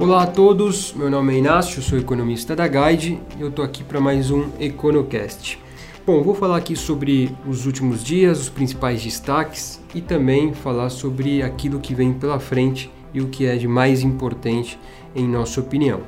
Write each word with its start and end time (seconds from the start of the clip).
Olá 0.00 0.22
a 0.22 0.26
todos, 0.26 0.94
meu 0.94 1.10
nome 1.10 1.34
é 1.34 1.38
Inácio, 1.40 1.82
sou 1.82 1.98
economista 1.98 2.56
da 2.56 2.66
Guide 2.66 3.20
e 3.38 3.42
eu 3.42 3.50
estou 3.50 3.62
aqui 3.62 3.84
para 3.84 4.00
mais 4.00 4.30
um 4.30 4.48
EconoCast. 4.58 5.58
Bom, 6.06 6.22
vou 6.22 6.34
falar 6.34 6.56
aqui 6.56 6.74
sobre 6.74 7.36
os 7.46 7.66
últimos 7.66 8.02
dias, 8.02 8.40
os 8.40 8.48
principais 8.48 9.04
destaques 9.04 9.78
e 9.94 10.00
também 10.00 10.54
falar 10.54 10.88
sobre 10.88 11.42
aquilo 11.42 11.80
que 11.80 11.94
vem 11.94 12.14
pela 12.14 12.40
frente 12.40 12.90
e 13.12 13.20
o 13.20 13.28
que 13.28 13.44
é 13.44 13.56
de 13.56 13.68
mais 13.68 14.00
importante 14.00 14.78
em 15.14 15.28
nossa 15.28 15.60
opinião. 15.60 16.00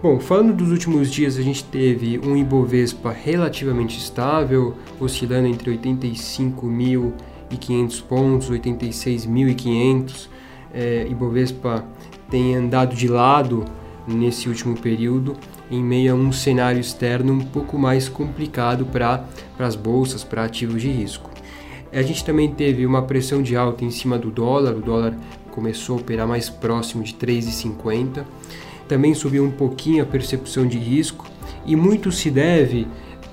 Bom, 0.00 0.20
falando 0.20 0.54
dos 0.54 0.70
últimos 0.70 1.10
dias, 1.10 1.36
a 1.36 1.42
gente 1.42 1.64
teve 1.64 2.20
um 2.20 2.36
Ibovespa 2.36 3.10
relativamente 3.10 3.98
estável, 3.98 4.76
oscilando 5.00 5.48
entre 5.48 5.76
85.500 5.76 8.04
pontos, 8.04 8.48
86.500. 8.48 10.28
É, 10.72 11.04
Ibovespa 11.10 11.84
tem 12.30 12.54
andado 12.54 12.94
de 12.94 13.08
lado 13.08 13.64
nesse 14.06 14.48
último 14.48 14.76
período, 14.78 15.36
em 15.70 15.82
meio 15.82 16.12
a 16.12 16.16
um 16.16 16.32
cenário 16.32 16.80
externo 16.80 17.32
um 17.32 17.40
pouco 17.40 17.78
mais 17.78 18.08
complicado 18.08 18.86
para 18.86 19.24
as 19.58 19.76
bolsas, 19.76 20.24
para 20.24 20.44
ativos 20.44 20.82
de 20.82 20.90
risco. 20.90 21.30
A 21.92 22.02
gente 22.02 22.24
também 22.24 22.52
teve 22.52 22.86
uma 22.86 23.02
pressão 23.02 23.42
de 23.42 23.56
alta 23.56 23.84
em 23.84 23.90
cima 23.90 24.16
do 24.18 24.30
dólar, 24.30 24.74
o 24.74 24.80
dólar 24.80 25.16
começou 25.50 25.98
a 25.98 26.00
operar 26.00 26.26
mais 26.26 26.48
próximo 26.48 27.02
de 27.02 27.14
3,50. 27.14 28.24
Também 28.86 29.14
subiu 29.14 29.44
um 29.44 29.50
pouquinho 29.50 30.02
a 30.02 30.06
percepção 30.06 30.66
de 30.66 30.78
risco 30.78 31.26
e 31.66 31.74
muito 31.74 32.10
se 32.12 32.30
deve 32.30 32.86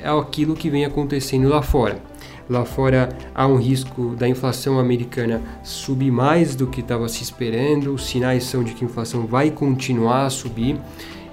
àquilo 0.03 0.55
que 0.55 0.69
vem 0.69 0.85
acontecendo 0.85 1.47
lá 1.47 1.61
fora. 1.61 2.01
Lá 2.49 2.63
fora 2.63 3.09
há 3.35 3.45
um 3.45 3.57
risco 3.57 4.15
da 4.15 4.27
inflação 4.27 4.79
americana 4.79 5.41
subir 5.63 6.11
mais 6.11 6.55
do 6.55 6.67
que 6.67 6.79
estava 6.79 7.09
se 7.09 7.21
esperando, 7.21 7.93
os 7.93 8.05
sinais 8.05 8.45
são 8.45 8.63
de 8.63 8.73
que 8.73 8.85
a 8.85 8.87
inflação 8.87 9.27
vai 9.27 9.51
continuar 9.51 10.25
a 10.25 10.29
subir, 10.29 10.79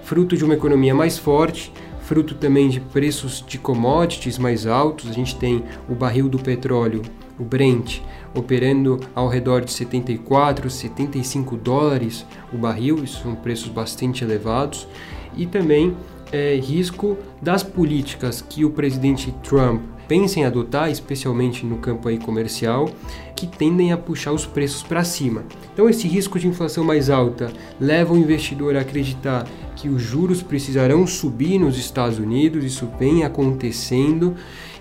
fruto 0.02 0.36
de 0.36 0.44
uma 0.44 0.54
economia 0.54 0.94
mais 0.94 1.16
forte, 1.16 1.72
fruto 2.00 2.34
também 2.34 2.68
de 2.68 2.80
preços 2.80 3.44
de 3.46 3.58
commodities 3.58 4.38
mais 4.38 4.66
altos. 4.66 5.08
A 5.08 5.12
gente 5.12 5.36
tem 5.36 5.62
o 5.88 5.94
barril 5.94 6.28
do 6.28 6.38
petróleo, 6.38 7.00
o 7.38 7.44
Brent, 7.44 8.00
operando 8.34 8.98
ao 9.14 9.28
redor 9.28 9.64
de 9.64 9.72
74, 9.72 10.68
75 10.68 11.56
dólares 11.56 12.26
o 12.52 12.58
barril, 12.58 13.02
isso 13.04 13.22
são 13.22 13.36
preços 13.36 13.68
bastante 13.68 14.24
elevados, 14.24 14.88
e 15.36 15.46
também 15.46 15.96
é, 16.32 16.56
risco 16.56 17.16
das 17.40 17.62
políticas 17.62 18.42
que 18.42 18.64
o 18.64 18.70
presidente 18.70 19.32
Trump 19.42 19.93
pensa 20.06 20.40
em 20.40 20.44
adotar, 20.44 20.90
especialmente 20.90 21.64
no 21.64 21.78
campo 21.78 22.08
aí 22.08 22.18
comercial, 22.18 22.90
que 23.34 23.46
tendem 23.46 23.92
a 23.92 23.96
puxar 23.96 24.32
os 24.32 24.46
preços 24.46 24.82
para 24.82 25.04
cima. 25.04 25.44
Então 25.72 25.88
esse 25.88 26.06
risco 26.06 26.38
de 26.38 26.46
inflação 26.46 26.84
mais 26.84 27.10
alta 27.10 27.52
leva 27.80 28.14
o 28.14 28.16
investidor 28.16 28.76
a 28.76 28.80
acreditar 28.80 29.46
que 29.76 29.88
os 29.88 30.02
juros 30.02 30.42
precisarão 30.42 31.06
subir 31.06 31.58
nos 31.58 31.78
Estados 31.78 32.18
Unidos, 32.18 32.64
isso 32.64 32.88
vem 32.98 33.24
acontecendo, 33.24 34.34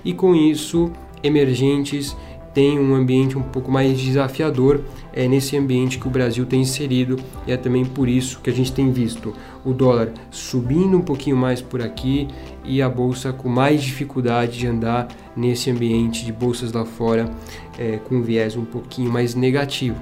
e 0.04 0.14
com 0.14 0.36
isso 0.36 0.92
emergentes 1.24 2.16
tem 2.54 2.80
um 2.80 2.94
ambiente 2.94 3.38
um 3.38 3.42
pouco 3.42 3.72
mais 3.72 4.00
desafiador 4.00 4.82
é 5.12 5.28
nesse 5.28 5.58
ambiente 5.58 5.98
que 5.98 6.08
o 6.08 6.12
Brasil 6.12 6.46
tem 6.46 6.62
inserido 6.62 7.18
e 7.48 7.52
é 7.52 7.58
também 7.58 7.84
por 7.84 8.08
isso 8.08 8.40
que 8.42 8.50
a 8.50 8.54
gente 8.54 8.72
tem 8.72 8.92
visto 8.92 9.34
o 9.66 9.74
dólar 9.74 10.12
subindo 10.30 10.98
um 10.98 11.02
pouquinho 11.02 11.38
mais 11.38 11.62
por 11.62 11.82
aqui 11.82 12.28
e 12.64 12.82
a 12.82 12.90
bolsa 12.90 13.32
com 13.32 13.50
mais 13.50 13.82
dificuldade 13.82 14.60
de 14.60 14.68
andar 14.68 15.08
nesse 15.36 15.70
ambiente 15.70 16.26
de 16.26 16.32
bolsas 16.32 16.72
lá 16.72 16.86
fora 16.86 17.30
é, 17.78 17.98
com 17.98 18.22
viés 18.22 18.56
um 18.56 18.66
pouquinho 18.66 19.12
mais 19.12 19.36
negativo. 19.36 19.98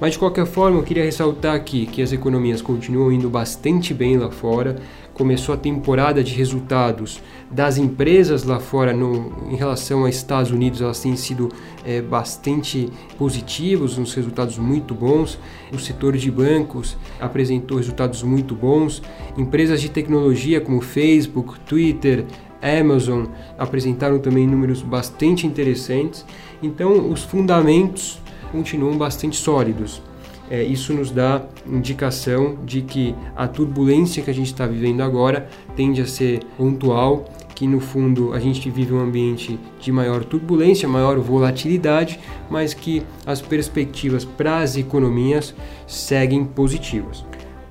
Mas 0.00 0.12
de 0.12 0.18
qualquer 0.18 0.46
forma, 0.46 0.78
eu 0.78 0.82
queria 0.82 1.04
ressaltar 1.04 1.54
aqui 1.54 1.86
que 1.86 2.02
as 2.02 2.12
economias 2.12 2.62
continuam 2.62 3.12
indo 3.12 3.28
bastante 3.28 3.92
bem 3.92 4.16
lá 4.16 4.30
fora. 4.30 4.76
Começou 5.12 5.54
a 5.54 5.58
temporada 5.58 6.22
de 6.22 6.34
resultados 6.34 7.22
das 7.50 7.78
empresas 7.78 8.44
lá 8.44 8.60
fora 8.60 8.92
no, 8.92 9.32
em 9.50 9.56
relação 9.56 10.04
aos 10.04 10.14
Estados 10.14 10.50
Unidos, 10.50 10.82
elas 10.82 11.00
têm 11.00 11.16
sido 11.16 11.48
é, 11.84 12.02
bastante 12.02 12.90
positivos, 13.16 13.96
uns 13.96 14.12
resultados 14.12 14.58
muito 14.58 14.94
bons. 14.94 15.38
O 15.72 15.78
setor 15.78 16.16
de 16.16 16.30
bancos 16.30 16.96
apresentou 17.18 17.78
resultados 17.78 18.22
muito 18.22 18.54
bons. 18.54 19.00
Empresas 19.36 19.80
de 19.80 19.90
tecnologia 19.90 20.60
como 20.60 20.80
Facebook, 20.80 21.58
Twitter, 21.60 22.24
Amazon 22.62 23.26
apresentaram 23.58 24.18
também 24.18 24.46
números 24.46 24.82
bastante 24.82 25.46
interessantes. 25.46 26.24
Então, 26.62 27.10
os 27.10 27.22
fundamentos 27.22 28.20
continuam 28.50 28.96
bastante 28.96 29.36
sólidos. 29.36 30.02
É, 30.48 30.62
isso 30.62 30.92
nos 30.92 31.10
dá 31.10 31.42
indicação 31.66 32.58
de 32.64 32.80
que 32.80 33.14
a 33.34 33.48
turbulência 33.48 34.22
que 34.22 34.30
a 34.30 34.34
gente 34.34 34.46
está 34.46 34.66
vivendo 34.66 35.00
agora 35.00 35.48
tende 35.74 36.00
a 36.00 36.06
ser 36.06 36.40
pontual, 36.56 37.24
que 37.54 37.66
no 37.66 37.80
fundo 37.80 38.32
a 38.32 38.38
gente 38.38 38.70
vive 38.70 38.92
um 38.92 39.00
ambiente 39.00 39.58
de 39.80 39.90
maior 39.90 40.24
turbulência, 40.24 40.88
maior 40.88 41.18
volatilidade, 41.18 42.20
mas 42.48 42.74
que 42.74 43.02
as 43.24 43.40
perspectivas 43.40 44.24
para 44.24 44.58
as 44.58 44.76
economias 44.76 45.54
seguem 45.86 46.44
positivas. 46.44 47.24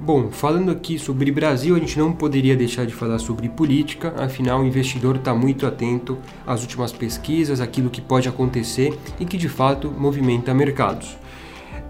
Bom, 0.05 0.29
falando 0.29 0.69
aqui 0.69 0.99
sobre 0.99 1.31
Brasil, 1.31 1.75
a 1.75 1.79
gente 1.79 1.97
não 1.97 2.13
poderia 2.13 2.55
deixar 2.55 2.85
de 2.85 2.93
falar 2.93 3.17
sobre 3.17 3.49
política, 3.49 4.13
afinal 4.19 4.61
o 4.61 4.63
investidor 4.63 5.15
está 5.15 5.33
muito 5.33 5.65
atento 5.65 6.19
às 6.45 6.61
últimas 6.61 6.91
pesquisas, 6.91 7.59
aquilo 7.59 7.89
que 7.89 8.01
pode 8.01 8.29
acontecer 8.29 8.95
e 9.19 9.25
que 9.25 9.35
de 9.35 9.49
fato 9.49 9.89
movimenta 9.89 10.53
mercados. 10.53 11.17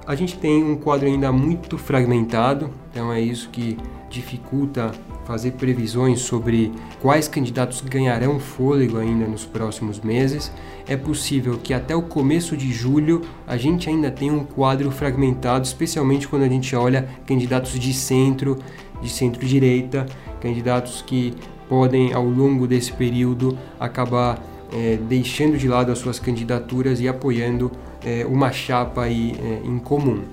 A 0.07 0.15
gente 0.15 0.37
tem 0.37 0.63
um 0.63 0.77
quadro 0.77 1.07
ainda 1.07 1.29
muito 1.33 1.77
fragmentado, 1.77 2.69
então 2.89 3.11
é 3.11 3.19
isso 3.19 3.49
que 3.49 3.77
dificulta 4.09 4.93
fazer 5.25 5.51
previsões 5.51 6.19
sobre 6.21 6.71
quais 7.01 7.27
candidatos 7.27 7.81
ganharão 7.81 8.39
fôlego 8.39 8.97
ainda 8.97 9.25
nos 9.25 9.43
próximos 9.43 9.99
meses. 9.99 10.51
É 10.87 10.95
possível 10.95 11.59
que 11.61 11.73
até 11.73 11.95
o 11.95 12.01
começo 12.03 12.55
de 12.55 12.71
julho 12.71 13.21
a 13.45 13.57
gente 13.57 13.89
ainda 13.89 14.11
tenha 14.11 14.31
um 14.33 14.43
quadro 14.43 14.91
fragmentado, 14.91 15.65
especialmente 15.65 16.27
quando 16.27 16.43
a 16.43 16.49
gente 16.49 16.75
olha 16.75 17.09
candidatos 17.25 17.77
de 17.77 17.93
centro, 17.93 18.57
de 19.01 19.09
centro-direita, 19.09 20.05
candidatos 20.39 21.01
que 21.01 21.33
podem 21.67 22.13
ao 22.13 22.23
longo 22.23 22.67
desse 22.67 22.93
período 22.93 23.57
acabar 23.79 24.41
é, 24.71 24.97
deixando 24.97 25.57
de 25.57 25.67
lado 25.67 25.91
as 25.91 25.97
suas 25.97 26.19
candidaturas 26.19 26.99
e 26.99 27.07
apoiando 27.07 27.71
é, 28.05 28.25
uma 28.25 28.51
chapa 28.51 29.03
aí, 29.03 29.35
é, 29.39 29.67
em 29.67 29.79
comum. 29.79 30.23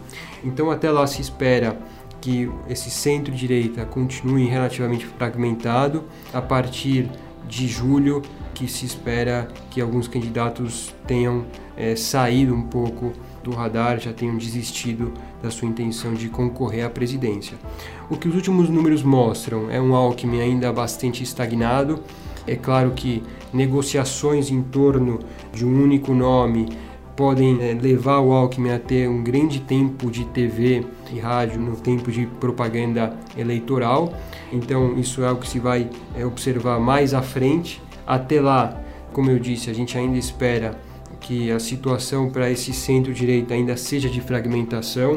Então 0.44 0.70
até 0.70 0.90
lá 0.90 1.06
se 1.06 1.20
espera 1.20 1.76
que 2.22 2.48
esse 2.68 2.88
centro-direita 2.88 3.84
continue 3.84 4.46
relativamente 4.46 5.04
fragmentado 5.04 6.04
a 6.32 6.40
partir 6.40 7.10
de 7.48 7.66
julho, 7.66 8.22
que 8.54 8.68
se 8.68 8.86
espera 8.86 9.48
que 9.70 9.80
alguns 9.80 10.06
candidatos 10.06 10.94
tenham 11.06 11.44
é, 11.76 11.96
saído 11.96 12.54
um 12.54 12.62
pouco 12.62 13.12
do 13.42 13.50
radar, 13.50 13.98
já 13.98 14.12
tenham 14.12 14.38
desistido 14.38 15.12
da 15.42 15.50
sua 15.50 15.68
intenção 15.68 16.14
de 16.14 16.28
concorrer 16.28 16.86
à 16.86 16.90
presidência. 16.90 17.58
O 18.08 18.16
que 18.16 18.28
os 18.28 18.34
últimos 18.36 18.70
números 18.70 19.02
mostram 19.02 19.68
é 19.68 19.80
um 19.80 19.94
Alckmin 19.94 20.40
ainda 20.40 20.72
bastante 20.72 21.24
estagnado. 21.24 22.00
É 22.46 22.54
claro 22.54 22.92
que 22.92 23.22
negociações 23.52 24.50
em 24.50 24.62
torno 24.62 25.18
de 25.52 25.64
um 25.66 25.82
único 25.82 26.14
nome 26.14 26.68
podem 27.16 27.60
é, 27.62 27.74
levar 27.74 28.20
o 28.20 28.32
Alckmin 28.32 28.70
a 28.70 28.78
ter 28.78 29.08
um 29.08 29.22
grande 29.22 29.60
tempo 29.60 30.10
de 30.10 30.24
TV 30.26 30.84
e 31.12 31.18
rádio 31.18 31.60
no 31.60 31.76
tempo 31.76 32.10
de 32.10 32.26
propaganda 32.26 33.16
eleitoral. 33.36 34.12
Então, 34.52 34.98
isso 34.98 35.22
é 35.22 35.28
algo 35.28 35.40
que 35.40 35.48
se 35.48 35.58
vai 35.58 35.88
é, 36.16 36.24
observar 36.24 36.80
mais 36.80 37.14
à 37.14 37.22
frente. 37.22 37.82
Até 38.06 38.40
lá, 38.40 38.80
como 39.12 39.30
eu 39.30 39.38
disse, 39.38 39.70
a 39.70 39.74
gente 39.74 39.96
ainda 39.96 40.18
espera 40.18 40.78
que 41.20 41.50
a 41.52 41.60
situação 41.60 42.30
para 42.30 42.50
esse 42.50 42.72
centro-direita 42.72 43.54
ainda 43.54 43.76
seja 43.76 44.08
de 44.08 44.20
fragmentação 44.20 45.16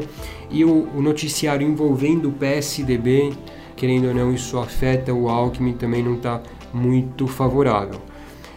e 0.50 0.64
o, 0.64 0.88
o 0.94 1.02
noticiário 1.02 1.66
envolvendo 1.66 2.28
o 2.28 2.32
PSDB, 2.32 3.32
querendo 3.74 4.08
ou 4.08 4.14
não, 4.14 4.32
isso 4.32 4.58
afeta 4.58 5.12
o 5.12 5.28
Alckmin, 5.28 5.72
também 5.72 6.02
não 6.02 6.14
está 6.14 6.40
muito 6.72 7.26
favorável. 7.26 8.00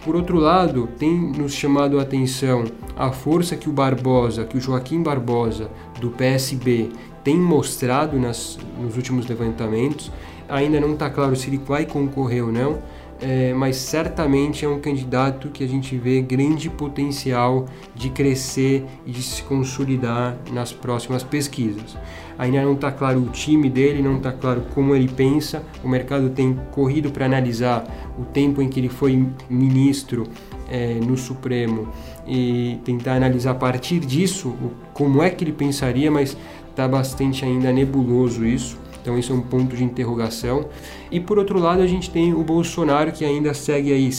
Por 0.03 0.15
outro 0.15 0.37
lado, 0.37 0.87
tem 0.97 1.13
nos 1.13 1.53
chamado 1.53 1.99
a 1.99 2.03
atenção 2.03 2.63
a 2.95 3.11
força 3.11 3.57
que 3.57 3.69
o 3.69 3.73
Barbosa, 3.73 4.45
que 4.45 4.57
o 4.57 4.61
Joaquim 4.61 5.03
Barbosa 5.03 5.69
do 5.99 6.09
PSB 6.09 6.89
tem 7.21 7.37
mostrado 7.37 8.17
nas, 8.17 8.57
nos 8.79 8.95
últimos 8.95 9.27
levantamentos. 9.27 10.09
Ainda 10.47 10.79
não 10.79 10.93
está 10.93 11.09
claro 11.09 11.35
se 11.35 11.49
ele 11.49 11.57
vai 11.57 11.85
concorrer 11.85 12.45
ou 12.45 12.51
não, 12.51 12.79
é, 13.21 13.53
mas 13.53 13.75
certamente 13.75 14.63
é 14.63 14.69
um 14.69 14.79
candidato 14.79 15.49
que 15.49 15.63
a 15.63 15.67
gente 15.67 15.97
vê 15.97 16.21
grande 16.21 16.69
potencial 16.69 17.65
de 17.93 18.09
crescer 18.09 18.85
e 19.05 19.11
de 19.11 19.21
se 19.21 19.43
consolidar 19.43 20.37
nas 20.51 20.71
próximas 20.71 21.23
pesquisas. 21.23 21.97
Ainda 22.37 22.61
não 22.61 22.73
está 22.73 22.89
claro 22.91 23.19
o 23.19 23.29
time 23.29 23.69
dele, 23.69 24.01
não 24.01 24.17
está 24.17 24.31
claro 24.31 24.63
como 24.73 24.95
ele 24.95 25.09
pensa. 25.09 25.61
O 25.83 25.89
mercado 25.89 26.29
tem 26.29 26.57
corrido 26.71 27.11
para 27.11 27.25
analisar 27.25 27.83
o 28.17 28.23
tempo 28.23 28.61
em 28.61 28.69
que 28.69 28.79
ele 28.79 28.87
foi 28.87 29.27
ministro 29.49 30.25
é, 30.69 30.93
no 30.93 31.17
Supremo 31.17 31.89
e 32.25 32.79
tentar 32.85 33.15
analisar 33.15 33.51
a 33.51 33.55
partir 33.55 33.99
disso 33.99 34.55
como 34.93 35.21
é 35.21 35.29
que 35.29 35.43
ele 35.43 35.51
pensaria, 35.51 36.09
mas 36.09 36.37
está 36.69 36.87
bastante 36.87 37.43
ainda 37.43 37.73
nebuloso 37.73 38.45
isso. 38.45 38.77
Então 39.01 39.17
isso 39.17 39.31
é 39.31 39.35
um 39.35 39.41
ponto 39.41 39.75
de 39.75 39.83
interrogação. 39.83 40.65
E 41.11 41.19
por 41.19 41.37
outro 41.37 41.59
lado, 41.59 41.81
a 41.81 41.87
gente 41.87 42.09
tem 42.09 42.33
o 42.33 42.43
Bolsonaro 42.43 43.11
que 43.11 43.25
ainda 43.25 43.53
segue 43.53 43.91
aí 43.91 44.11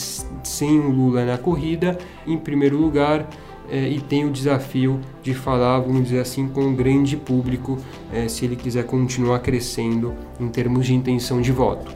sem 0.42 0.78
o 0.78 0.90
Lula 0.90 1.24
na 1.24 1.38
corrida, 1.38 1.98
em 2.26 2.36
primeiro 2.36 2.76
lugar, 2.76 3.28
é, 3.70 3.88
e 3.88 4.00
tem 4.00 4.24
o 4.24 4.30
desafio 4.30 5.00
de 5.22 5.32
falar, 5.32 5.78
vamos 5.78 6.04
dizer 6.04 6.20
assim, 6.20 6.48
com 6.48 6.62
um 6.62 6.74
grande 6.74 7.16
público, 7.16 7.78
é, 8.12 8.26
se 8.26 8.44
ele 8.44 8.56
quiser 8.56 8.84
continuar 8.84 9.38
crescendo 9.38 10.12
em 10.40 10.48
termos 10.48 10.86
de 10.86 10.94
intenção 10.94 11.40
de 11.40 11.52
voto. 11.52 11.94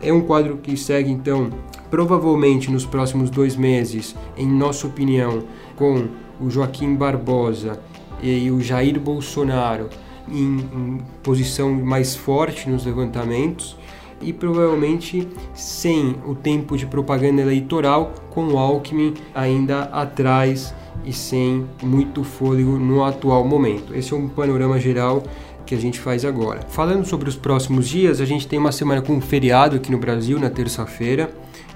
É 0.00 0.12
um 0.12 0.20
quadro 0.20 0.58
que 0.58 0.76
segue, 0.76 1.10
então, 1.10 1.50
provavelmente 1.90 2.70
nos 2.70 2.86
próximos 2.86 3.30
dois 3.30 3.56
meses, 3.56 4.14
em 4.36 4.46
nossa 4.46 4.86
opinião, 4.86 5.42
com 5.74 6.06
o 6.40 6.48
Joaquim 6.48 6.94
Barbosa 6.94 7.80
e 8.22 8.48
o 8.48 8.60
Jair 8.60 9.00
Bolsonaro 9.00 9.88
em, 10.32 10.58
em 10.58 10.98
posição 11.22 11.72
mais 11.72 12.14
forte 12.14 12.68
nos 12.68 12.84
levantamentos 12.84 13.76
e 14.20 14.32
provavelmente 14.32 15.28
sem 15.54 16.16
o 16.26 16.34
tempo 16.34 16.76
de 16.76 16.86
propaganda 16.86 17.40
eleitoral, 17.40 18.12
com 18.30 18.48
o 18.48 18.58
Alckmin 18.58 19.14
ainda 19.34 19.82
atrás 19.84 20.74
e 21.04 21.12
sem 21.12 21.66
muito 21.82 22.24
fôlego 22.24 22.72
no 22.72 23.04
atual 23.04 23.44
momento. 23.46 23.94
Esse 23.94 24.12
é 24.12 24.16
um 24.16 24.28
panorama 24.28 24.78
geral 24.78 25.22
que 25.64 25.74
a 25.74 25.78
gente 25.78 26.00
faz 26.00 26.24
agora. 26.24 26.62
Falando 26.68 27.04
sobre 27.04 27.28
os 27.28 27.36
próximos 27.36 27.88
dias, 27.88 28.20
a 28.20 28.24
gente 28.24 28.48
tem 28.48 28.58
uma 28.58 28.72
semana 28.72 29.02
com 29.02 29.20
feriado 29.20 29.76
aqui 29.76 29.92
no 29.92 29.98
Brasil 29.98 30.38
na 30.40 30.50
terça-feira 30.50 31.30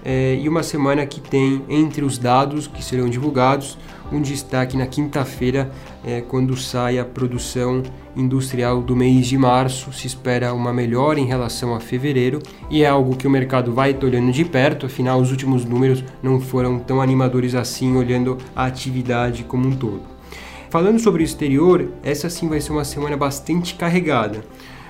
é, 0.05 0.39
e 0.41 0.49
uma 0.49 0.63
semana 0.63 1.05
que 1.07 1.21
tem 1.21 1.63
entre 1.69 2.05
os 2.05 2.19
dados 2.19 2.67
que 2.67 2.83
serão 2.83 3.09
divulgados 3.09 3.77
um 4.13 4.21
destaque 4.21 4.77
na 4.77 4.87
quinta-feira, 4.87 5.71
é, 6.05 6.21
quando 6.21 6.57
sai 6.57 6.99
a 6.99 7.05
produção 7.05 7.83
industrial 8.15 8.83
do 8.83 8.95
mês 8.95 9.27
de 9.27 9.39
março. 9.39 9.93
Se 9.93 10.07
espera 10.07 10.53
uma 10.53 10.73
melhora 10.73 11.19
em 11.19 11.27
relação 11.27 11.75
a 11.75 11.81
fevereiro 11.81 12.41
e 12.71 12.83
é 12.83 12.87
algo 12.87 13.17
que 13.17 13.27
o 13.27 13.31
mercado 13.31 13.73
vai 13.73 13.97
olhando 14.03 14.31
de 14.31 14.45
perto, 14.45 14.87
afinal, 14.87 15.21
os 15.21 15.31
últimos 15.31 15.65
números 15.65 16.05
não 16.23 16.41
foram 16.41 16.79
tão 16.79 17.01
animadores 17.01 17.55
assim, 17.55 17.97
olhando 17.97 18.39
a 18.55 18.67
atividade 18.67 19.45
como 19.45 19.67
um 19.67 19.73
todo. 19.73 20.03
Falando 20.69 20.99
sobre 20.99 21.23
o 21.23 21.25
exterior, 21.25 21.89
essa 22.03 22.31
sim 22.31 22.49
vai 22.49 22.61
ser 22.61 22.73
uma 22.73 22.85
semana 22.85 23.17
bastante 23.17 23.75
carregada. 23.75 24.43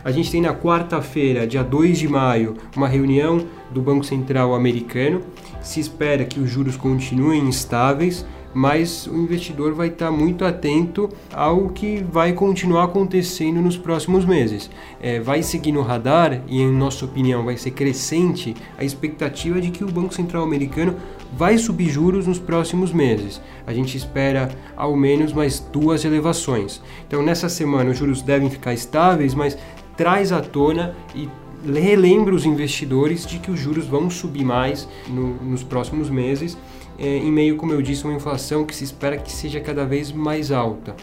A 0.04 0.10
gente 0.10 0.32
tem 0.32 0.40
na 0.40 0.52
quarta-feira, 0.52 1.46
dia 1.46 1.62
2 1.62 1.98
de 1.98 2.08
maio, 2.08 2.56
uma 2.76 2.88
reunião 2.88 3.46
do 3.70 3.80
Banco 3.80 4.04
Central 4.04 4.52
americano. 4.52 5.20
Se 5.60 5.78
espera 5.78 6.24
que 6.24 6.40
os 6.40 6.50
juros 6.50 6.76
continuem 6.76 7.48
estáveis, 7.48 8.26
mas 8.54 9.06
o 9.06 9.16
investidor 9.16 9.72
vai 9.74 9.88
estar 9.88 10.10
muito 10.10 10.44
atento 10.44 11.08
ao 11.32 11.68
que 11.68 12.04
vai 12.10 12.32
continuar 12.32 12.84
acontecendo 12.84 13.60
nos 13.60 13.76
próximos 13.76 14.24
meses. 14.24 14.70
É, 15.00 15.20
vai 15.20 15.42
seguir 15.42 15.72
no 15.72 15.82
radar 15.82 16.42
e, 16.46 16.60
em 16.60 16.72
nossa 16.72 17.04
opinião, 17.04 17.44
vai 17.44 17.56
ser 17.56 17.70
crescente 17.70 18.54
a 18.78 18.84
expectativa 18.84 19.60
de 19.60 19.70
que 19.70 19.84
o 19.84 19.90
Banco 19.90 20.14
Central 20.14 20.42
americano 20.42 20.96
vai 21.34 21.56
subir 21.56 21.88
juros 21.88 22.26
nos 22.26 22.38
próximos 22.38 22.92
meses. 22.92 23.40
A 23.66 23.72
gente 23.72 23.96
espera 23.96 24.50
ao 24.76 24.96
menos 24.96 25.32
mais 25.32 25.58
duas 25.58 26.04
elevações. 26.04 26.80
Então, 27.06 27.22
nessa 27.22 27.48
semana, 27.48 27.90
os 27.90 27.98
juros 27.98 28.20
devem 28.22 28.50
ficar 28.50 28.74
estáveis, 28.74 29.34
mas 29.34 29.56
traz 29.96 30.32
à 30.32 30.40
tona 30.40 30.94
e 31.14 31.28
relembra 31.64 32.34
os 32.34 32.44
investidores 32.44 33.26
de 33.26 33.38
que 33.38 33.50
os 33.50 33.58
juros 33.58 33.86
vão 33.86 34.10
subir 34.10 34.44
mais 34.44 34.88
no, 35.08 35.34
nos 35.42 35.62
próximos 35.62 36.10
meses 36.10 36.56
é, 36.98 37.16
em 37.16 37.32
meio, 37.32 37.56
como 37.56 37.72
eu 37.72 37.82
disse, 37.82 38.04
uma 38.04 38.14
inflação 38.14 38.64
que 38.64 38.74
se 38.74 38.84
espera 38.84 39.16
que 39.16 39.32
seja 39.32 39.60
cada 39.60 39.84
vez 39.84 40.12
mais 40.12 40.52
alta. 40.52 40.94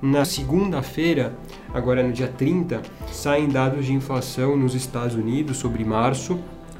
Na 0.00 0.24
segunda-feira, 0.24 1.36
agora 1.74 2.02
no 2.02 2.12
dia 2.12 2.28
30, 2.28 2.82
saem 3.10 3.48
dados 3.48 3.86
de 3.86 3.92
inflação 3.92 4.56
nos 4.56 4.74
Estados 4.74 5.16
Unidos 5.16 5.56
sobre 5.56 5.84
março. 5.84 6.38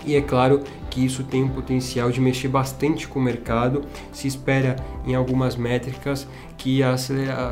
E 0.09 0.17
é 0.17 0.23
claro 0.23 0.63
que 0.89 1.05
isso 1.05 1.23
tem 1.23 1.45
um 1.45 1.51
potencial 1.51 2.11
de 2.11 2.19
mexer 2.19 2.49
bastante 2.49 3.07
com 3.07 3.19
o 3.19 3.23
mercado. 3.23 3.83
Se 4.11 4.27
espera 4.27 4.75
em 5.07 5.15
algumas 5.15 5.55
métricas 5.55 6.27
que 6.57 6.83
a, 6.83 6.97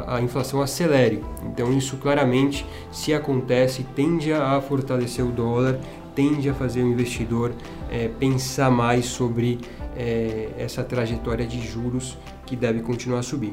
a, 0.06 0.22
inflação 0.22 0.62
acelere. 0.62 1.22
Então, 1.44 1.70
isso 1.76 1.98
claramente, 1.98 2.64
se 2.90 3.12
acontece, 3.12 3.84
tende 3.94 4.32
a 4.32 4.58
fortalecer 4.62 5.22
o 5.22 5.30
dólar, 5.30 5.78
tende 6.14 6.48
a 6.48 6.54
fazer 6.54 6.80
o 6.82 6.86
investidor 6.86 7.52
é, 7.90 8.08
pensar 8.08 8.70
mais 8.70 9.04
sobre 9.04 9.58
é, 9.94 10.48
essa 10.56 10.82
trajetória 10.82 11.46
de 11.46 11.60
juros 11.60 12.16
que 12.46 12.56
deve 12.56 12.80
continuar 12.80 13.18
a 13.18 13.22
subir. 13.22 13.52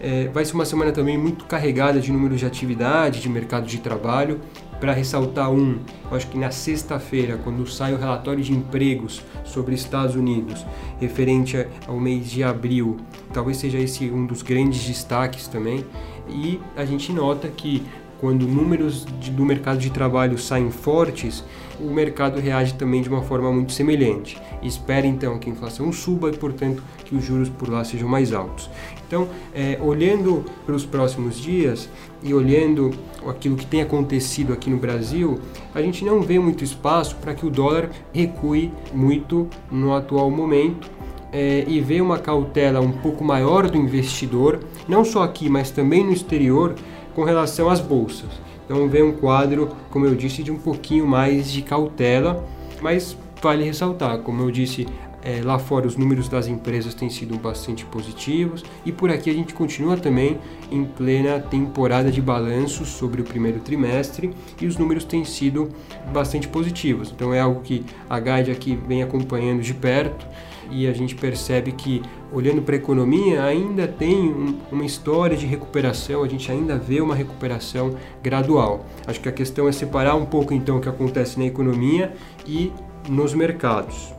É, 0.00 0.28
vai 0.28 0.44
ser 0.44 0.54
uma 0.54 0.64
semana 0.64 0.92
também 0.92 1.16
muito 1.16 1.44
carregada 1.46 2.00
de 2.00 2.12
números 2.12 2.40
de 2.40 2.46
atividade, 2.46 3.20
de 3.20 3.28
mercado 3.28 3.66
de 3.66 3.78
trabalho. 3.78 4.40
Para 4.78 4.92
ressaltar 4.92 5.50
um, 5.50 5.78
acho 6.10 6.26
que 6.26 6.36
na 6.36 6.50
sexta-feira, 6.50 7.38
quando 7.42 7.66
sai 7.66 7.94
o 7.94 7.96
relatório 7.96 8.44
de 8.44 8.52
empregos 8.52 9.22
sobre 9.42 9.74
Estados 9.74 10.14
Unidos, 10.14 10.66
referente 11.00 11.66
ao 11.86 11.98
mês 11.98 12.30
de 12.30 12.44
abril, 12.44 12.98
talvez 13.32 13.56
seja 13.56 13.78
esse 13.78 14.10
um 14.10 14.26
dos 14.26 14.42
grandes 14.42 14.84
destaques 14.84 15.48
também. 15.48 15.82
E 16.28 16.60
a 16.76 16.84
gente 16.84 17.10
nota 17.10 17.48
que 17.48 17.82
quando 18.20 18.46
números 18.46 19.06
de, 19.20 19.30
do 19.30 19.44
mercado 19.44 19.78
de 19.78 19.90
trabalho 19.90 20.38
saem 20.38 20.70
fortes, 20.70 21.44
o 21.80 21.90
mercado 21.90 22.40
reage 22.40 22.74
também 22.74 23.02
de 23.02 23.08
uma 23.08 23.22
forma 23.22 23.52
muito 23.52 23.72
semelhante. 23.72 24.38
Espera 24.62 25.06
então 25.06 25.38
que 25.38 25.50
a 25.50 25.52
inflação 25.52 25.92
suba 25.92 26.30
e, 26.30 26.36
portanto, 26.36 26.82
que 27.04 27.14
os 27.14 27.24
juros 27.24 27.48
por 27.48 27.68
lá 27.68 27.84
sejam 27.84 28.08
mais 28.08 28.32
altos. 28.32 28.70
Então, 29.06 29.28
é, 29.54 29.78
olhando 29.80 30.44
para 30.64 30.74
os 30.74 30.84
próximos 30.84 31.38
dias 31.38 31.88
e 32.22 32.34
olhando 32.34 32.90
aquilo 33.26 33.56
que 33.56 33.66
tem 33.66 33.82
acontecido 33.82 34.52
aqui 34.52 34.68
no 34.68 34.78
Brasil, 34.78 35.38
a 35.74 35.82
gente 35.82 36.04
não 36.04 36.22
vê 36.22 36.38
muito 36.38 36.64
espaço 36.64 37.16
para 37.16 37.34
que 37.34 37.46
o 37.46 37.50
dólar 37.50 37.90
recue 38.12 38.72
muito 38.92 39.48
no 39.70 39.94
atual 39.94 40.30
momento. 40.30 40.90
É, 41.32 41.64
e 41.66 41.80
vê 41.80 42.00
uma 42.00 42.18
cautela 42.18 42.80
um 42.80 42.92
pouco 42.92 43.22
maior 43.22 43.68
do 43.68 43.76
investidor, 43.76 44.60
não 44.88 45.04
só 45.04 45.22
aqui, 45.22 45.50
mas 45.50 45.70
também 45.70 46.02
no 46.02 46.12
exterior, 46.12 46.74
com 47.16 47.24
relação 47.24 47.70
às 47.70 47.80
bolsas. 47.80 48.28
Então 48.66 48.86
vem 48.88 49.02
um 49.02 49.12
quadro, 49.12 49.70
como 49.90 50.04
eu 50.04 50.14
disse, 50.14 50.42
de 50.42 50.52
um 50.52 50.58
pouquinho 50.58 51.06
mais 51.06 51.50
de 51.50 51.62
cautela, 51.62 52.46
mas 52.82 53.16
vale 53.42 53.64
ressaltar, 53.64 54.18
como 54.18 54.42
eu 54.42 54.50
disse, 54.50 54.86
é, 55.22 55.40
lá 55.42 55.58
fora 55.58 55.86
os 55.86 55.96
números 55.96 56.28
das 56.28 56.46
empresas 56.46 56.92
têm 56.94 57.08
sido 57.08 57.38
bastante 57.38 57.86
positivos 57.86 58.62
e 58.84 58.92
por 58.92 59.10
aqui 59.10 59.30
a 59.30 59.32
gente 59.32 59.54
continua 59.54 59.96
também 59.96 60.38
em 60.70 60.84
plena 60.84 61.40
temporada 61.40 62.12
de 62.12 62.20
balanços 62.20 62.88
sobre 62.88 63.22
o 63.22 63.24
primeiro 63.24 63.60
trimestre 63.60 64.30
e 64.60 64.66
os 64.66 64.76
números 64.76 65.04
têm 65.04 65.24
sido 65.24 65.70
bastante 66.12 66.46
positivos. 66.46 67.10
Então 67.10 67.32
é 67.32 67.40
algo 67.40 67.62
que 67.62 67.82
a 68.10 68.20
Guide 68.20 68.50
aqui 68.50 68.78
vem 68.86 69.02
acompanhando 69.02 69.62
de 69.62 69.72
perto 69.72 70.26
e 70.70 70.86
a 70.86 70.92
gente 70.92 71.14
percebe 71.14 71.72
que, 71.72 72.02
olhando 72.32 72.62
para 72.62 72.74
a 72.74 72.78
economia, 72.78 73.42
ainda 73.44 73.86
tem 73.86 74.28
um, 74.28 74.58
uma 74.70 74.84
história 74.84 75.36
de 75.36 75.46
recuperação, 75.46 76.22
a 76.22 76.28
gente 76.28 76.50
ainda 76.50 76.76
vê 76.76 77.00
uma 77.00 77.14
recuperação 77.14 77.96
gradual. 78.22 78.84
Acho 79.06 79.20
que 79.20 79.28
a 79.28 79.32
questão 79.32 79.68
é 79.68 79.72
separar 79.72 80.14
um 80.14 80.26
pouco 80.26 80.52
então 80.52 80.78
o 80.78 80.80
que 80.80 80.88
acontece 80.88 81.38
na 81.38 81.46
economia 81.46 82.12
e 82.46 82.72
nos 83.08 83.34
mercados. 83.34 84.12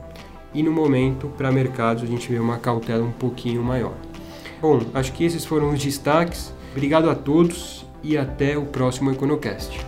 E 0.54 0.62
no 0.62 0.72
momento, 0.72 1.28
para 1.36 1.52
mercados, 1.52 2.02
a 2.02 2.06
gente 2.06 2.30
vê 2.30 2.38
uma 2.38 2.58
cautela 2.58 3.04
um 3.04 3.12
pouquinho 3.12 3.62
maior. 3.62 3.94
Bom, 4.60 4.80
acho 4.94 5.12
que 5.12 5.24
esses 5.24 5.44
foram 5.44 5.70
os 5.70 5.82
destaques. 5.82 6.52
Obrigado 6.72 7.08
a 7.10 7.14
todos 7.14 7.86
e 8.02 8.16
até 8.16 8.56
o 8.56 8.64
próximo 8.64 9.10
EconoCast. 9.10 9.78